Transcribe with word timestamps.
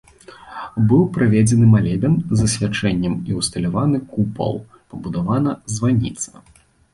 Быў 0.91 1.01
праведзены 1.17 1.67
малебен 1.73 2.13
з 2.39 2.47
асвячэннем 2.47 3.13
і 3.33 3.37
ўсталяваны 3.41 3.97
купал, 4.15 4.53
пабудавана 4.89 5.51
званіца. 5.77 6.29